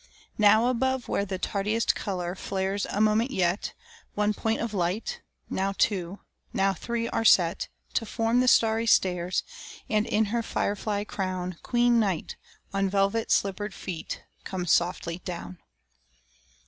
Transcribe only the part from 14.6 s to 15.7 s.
softly down.